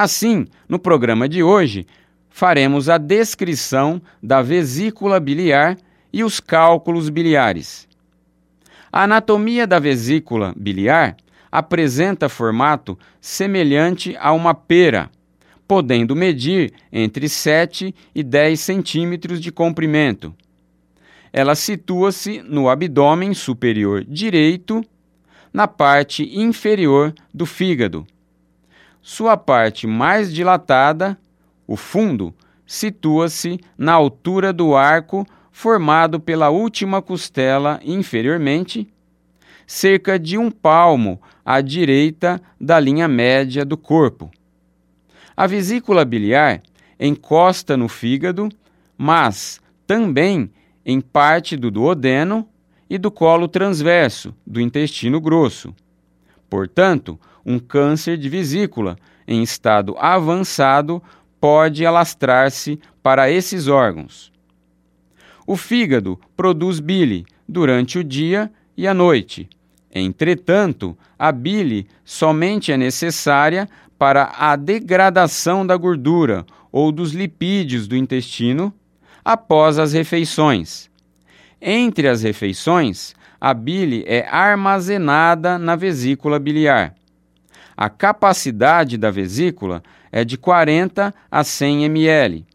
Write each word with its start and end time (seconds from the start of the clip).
Assim, 0.00 0.46
no 0.68 0.78
programa 0.78 1.28
de 1.28 1.42
hoje, 1.42 1.84
faremos 2.30 2.88
a 2.88 2.98
descrição 2.98 4.00
da 4.22 4.40
vesícula 4.40 5.18
biliar 5.18 5.76
e 6.12 6.22
os 6.22 6.38
cálculos 6.38 7.08
biliares. 7.08 7.88
A 8.92 9.02
anatomia 9.02 9.66
da 9.66 9.80
vesícula 9.80 10.54
biliar 10.56 11.16
apresenta 11.50 12.28
formato 12.28 12.96
semelhante 13.20 14.16
a 14.20 14.30
uma 14.32 14.54
pera, 14.54 15.10
podendo 15.66 16.14
medir 16.14 16.72
entre 16.92 17.28
7 17.28 17.92
e 18.14 18.22
10 18.22 18.60
centímetros 18.60 19.40
de 19.40 19.50
comprimento. 19.50 20.32
Ela 21.32 21.56
situa-se 21.56 22.40
no 22.42 22.68
abdômen 22.68 23.34
superior 23.34 24.04
direito, 24.04 24.80
na 25.52 25.66
parte 25.66 26.38
inferior 26.38 27.12
do 27.34 27.44
fígado 27.44 28.06
sua 29.08 29.38
parte 29.38 29.86
mais 29.86 30.30
dilatada, 30.30 31.18
o 31.66 31.76
fundo, 31.76 32.34
situa-se 32.66 33.58
na 33.78 33.94
altura 33.94 34.52
do 34.52 34.76
arco 34.76 35.26
formado 35.50 36.20
pela 36.20 36.50
última 36.50 37.00
costela 37.00 37.80
inferiormente, 37.82 38.86
cerca 39.66 40.18
de 40.18 40.36
um 40.36 40.50
palmo 40.50 41.18
à 41.42 41.62
direita 41.62 42.38
da 42.60 42.78
linha 42.78 43.08
média 43.08 43.64
do 43.64 43.78
corpo. 43.78 44.30
A 45.34 45.46
vesícula 45.46 46.04
biliar 46.04 46.60
encosta 47.00 47.78
no 47.78 47.88
fígado, 47.88 48.50
mas 48.94 49.58
também 49.86 50.50
em 50.84 51.00
parte 51.00 51.56
do 51.56 51.70
duodeno 51.70 52.46
e 52.90 52.98
do 52.98 53.10
colo 53.10 53.48
transverso 53.48 54.34
do 54.46 54.60
intestino 54.60 55.18
grosso. 55.18 55.74
Portanto, 56.48 57.18
um 57.44 57.58
câncer 57.58 58.16
de 58.16 58.28
vesícula 58.28 58.96
em 59.26 59.42
estado 59.42 59.96
avançado 59.98 61.02
pode 61.40 61.84
alastrar-se 61.84 62.78
para 63.02 63.30
esses 63.30 63.68
órgãos. 63.68 64.32
O 65.46 65.56
fígado 65.56 66.18
produz 66.36 66.80
bile 66.80 67.24
durante 67.48 67.98
o 67.98 68.04
dia 68.04 68.50
e 68.76 68.86
a 68.86 68.92
noite. 68.92 69.48
Entretanto, 69.94 70.96
a 71.18 71.32
bile 71.32 71.86
somente 72.04 72.70
é 72.70 72.76
necessária 72.76 73.68
para 73.98 74.32
a 74.38 74.54
degradação 74.56 75.66
da 75.66 75.76
gordura 75.76 76.44
ou 76.70 76.92
dos 76.92 77.12
lipídios 77.12 77.88
do 77.88 77.96
intestino 77.96 78.72
após 79.24 79.78
as 79.78 79.92
refeições. 79.92 80.90
Entre 81.60 82.08
as 82.08 82.22
refeições, 82.22 83.14
a 83.40 83.52
bile 83.52 84.04
é 84.06 84.26
armazenada 84.28 85.58
na 85.58 85.74
vesícula 85.74 86.38
biliar. 86.38 86.94
A 87.76 87.88
capacidade 87.88 88.96
da 88.96 89.10
vesícula 89.10 89.82
é 90.10 90.24
de 90.24 90.36
40 90.36 91.14
a 91.30 91.44
100 91.44 91.84
ml. 91.84 92.46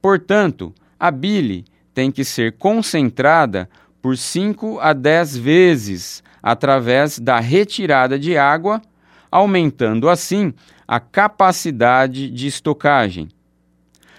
Portanto, 0.00 0.74
a 0.98 1.10
bile 1.10 1.64
tem 1.94 2.10
que 2.10 2.24
ser 2.24 2.52
concentrada 2.58 3.68
por 4.00 4.16
5 4.16 4.80
a 4.80 4.92
10 4.92 5.36
vezes 5.36 6.22
através 6.42 7.18
da 7.18 7.38
retirada 7.38 8.18
de 8.18 8.36
água, 8.36 8.82
aumentando 9.30 10.08
assim 10.08 10.52
a 10.88 10.98
capacidade 10.98 12.28
de 12.28 12.46
estocagem. 12.46 13.28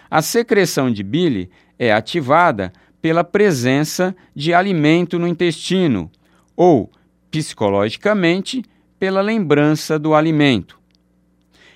A 0.09 0.21
secreção 0.21 0.91
de 0.91 1.03
bile 1.03 1.49
é 1.77 1.91
ativada 1.91 2.71
pela 3.03 3.21
presença 3.21 4.15
de 4.33 4.53
alimento 4.53 5.19
no 5.19 5.27
intestino 5.27 6.09
ou, 6.55 6.89
psicologicamente, 7.29 8.63
pela 8.97 9.19
lembrança 9.19 9.99
do 9.99 10.15
alimento. 10.15 10.79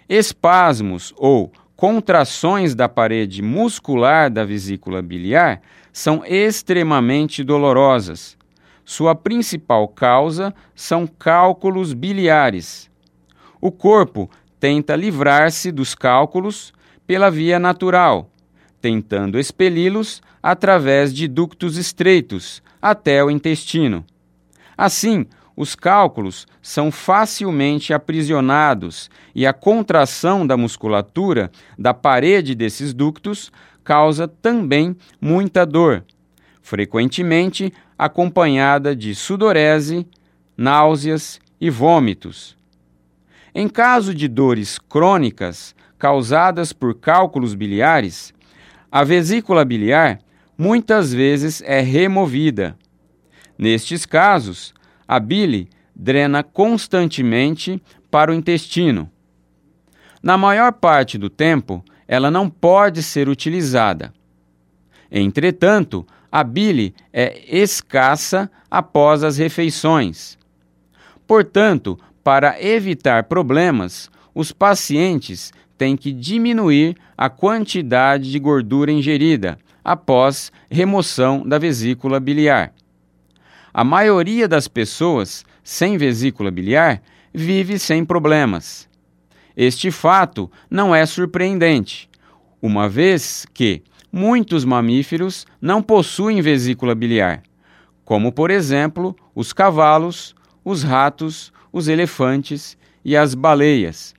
Espasmos 0.08 1.14
ou 1.18 1.52
contrações 1.76 2.74
da 2.74 2.88
parede 2.88 3.42
muscular 3.42 4.32
da 4.32 4.46
vesícula 4.46 5.02
biliar 5.02 5.62
são 5.92 6.24
extremamente 6.26 7.44
dolorosas. 7.44 8.38
Sua 8.86 9.14
principal 9.14 9.86
causa 9.90 10.56
são 10.74 11.06
cálculos 11.06 11.92
biliares. 11.92 12.90
O 13.60 13.70
corpo 13.70 14.30
tenta 14.62 14.96
livrar-se 14.96 15.74
dos 15.74 15.94
cálculos 15.94 16.72
pela 17.06 17.30
via 17.30 17.60
natural, 17.60 18.32
tentando 18.82 19.40
expeli-los 19.40 20.22
através 20.42 21.14
de 21.14 21.28
ductos 21.28 21.78
estreitos 21.78 22.62
até 22.82 23.24
o 23.24 23.30
intestino. 23.30 24.06
Assim, 24.78 25.26
os 25.56 25.74
cálculos 25.74 26.46
são 26.62 26.92
facilmente 26.92 27.92
aprisionados 27.92 29.10
e 29.34 29.48
a 29.48 29.54
contração 29.54 30.46
da 30.46 30.56
musculatura 30.56 31.52
da 31.78 31.94
parede 31.96 32.54
desses 32.54 32.94
ductos 32.94 33.52
causa 33.84 34.28
também 34.28 34.96
muita 35.20 35.66
dor, 35.66 36.06
frequentemente 36.62 37.74
acompanhada 37.98 38.96
de 38.96 39.16
sudorese, 39.16 40.06
náuseas 40.56 41.40
e 41.60 41.70
vômitos. 41.70 42.56
Em 43.56 43.68
caso 43.68 44.14
de 44.14 44.28
dores 44.28 44.78
crônicas 44.78 45.76
causadas 45.98 46.72
por 46.72 46.94
cálculos 46.94 47.56
biliares, 47.56 48.32
a 48.92 49.04
vesícula 49.04 49.66
biliar 49.66 50.20
muitas 50.58 51.14
vezes 51.14 51.62
é 51.66 51.82
removida. 51.82 52.78
Nestes 53.58 54.06
casos, 54.06 54.74
a 55.08 55.20
bile 55.20 55.70
drena 55.96 56.44
constantemente 56.44 57.82
para 58.10 58.32
o 58.32 58.34
intestino. 58.34 59.10
Na 60.22 60.38
maior 60.38 60.74
parte 60.74 61.18
do 61.18 61.30
tempo, 61.30 61.84
ela 62.08 62.32
não 62.32 62.50
pode 62.50 63.04
ser 63.04 63.28
utilizada. 63.28 64.14
Entretanto, 65.12 66.06
a 66.32 66.44
bile 66.44 66.94
é 67.12 67.42
escassa 67.48 68.50
após 68.70 69.24
as 69.24 69.38
refeições. 69.38 70.38
Portanto, 71.26 72.00
para 72.24 72.62
evitar 72.62 73.24
problemas, 73.24 74.10
os 74.34 74.52
pacientes 74.52 75.52
têm 75.78 75.96
que 75.96 76.12
diminuir 76.12 76.96
a 77.18 77.30
quantidade 77.30 78.32
de 78.32 78.40
gordura 78.40 78.92
ingerida 78.92 79.58
após 79.84 80.52
remoção 80.70 81.48
da 81.48 81.58
vesícula 81.58 82.20
biliar. 82.20 82.74
A 83.74 83.84
maioria 83.84 84.48
das 84.48 84.68
pessoas 84.68 85.46
sem 85.64 85.98
vesícula 85.98 86.50
biliar 86.50 87.02
vive 87.34 87.78
sem 87.78 88.04
problemas. 88.04 88.90
Este 89.56 89.92
fato 89.92 90.52
não 90.70 90.94
é 90.94 91.06
surpreendente, 91.06 92.10
uma 92.62 92.90
vez 92.90 93.46
que 93.54 93.84
muitos 94.12 94.66
mamíferos 94.66 95.46
não 95.62 95.82
possuem 95.82 96.42
vesícula 96.42 96.96
biliar, 96.96 97.44
como 98.04 98.32
por 98.32 98.50
exemplo 98.50 99.16
os 99.36 99.54
cavalos, 99.54 100.36
os 100.66 100.84
ratos, 100.84 101.54
os 101.72 101.88
elefantes 101.88 102.78
e 103.06 103.16
as 103.16 103.36
baleias. 103.36 104.14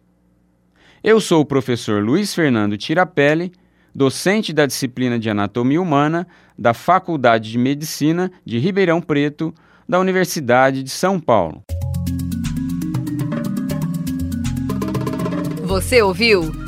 Eu 1.02 1.20
sou 1.20 1.42
o 1.42 1.46
professor 1.46 2.02
Luiz 2.02 2.34
Fernando 2.34 2.76
Tirapelli 2.76 3.52
docente 3.94 4.52
da 4.52 4.64
disciplina 4.64 5.18
de 5.18 5.28
Anatomia 5.28 5.82
Humana 5.82 6.26
da 6.56 6.72
Faculdade 6.72 7.50
de 7.50 7.58
Medicina 7.58 8.30
de 8.44 8.58
Ribeirão 8.58 9.00
Preto, 9.00 9.52
da 9.88 9.98
Universidade 9.98 10.82
de 10.82 10.90
São 10.90 11.18
Paulo. 11.18 11.62
Você 15.64 16.00
ouviu? 16.00 16.67